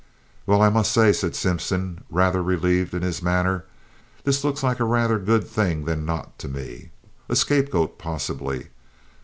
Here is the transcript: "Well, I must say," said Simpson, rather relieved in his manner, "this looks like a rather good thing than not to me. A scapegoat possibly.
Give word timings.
"Well, 0.47 0.63
I 0.63 0.69
must 0.69 0.91
say," 0.91 1.13
said 1.13 1.35
Simpson, 1.35 2.03
rather 2.09 2.41
relieved 2.41 2.95
in 2.95 3.03
his 3.03 3.21
manner, 3.21 3.65
"this 4.23 4.43
looks 4.43 4.63
like 4.63 4.79
a 4.79 4.83
rather 4.83 5.19
good 5.19 5.47
thing 5.47 5.85
than 5.85 6.05
not 6.05 6.39
to 6.39 6.47
me. 6.47 6.89
A 7.29 7.35
scapegoat 7.35 7.99
possibly. 7.99 8.69